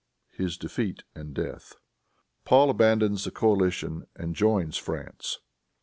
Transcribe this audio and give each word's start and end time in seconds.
His 0.31 0.57
Defeat 0.57 1.03
and 1.13 1.31
Death. 1.35 1.75
Paul 2.43 2.71
Abandons 2.71 3.23
the 3.23 3.29
Coalition 3.29 4.07
and 4.15 4.35
Joins 4.35 4.75
France. 4.75 5.37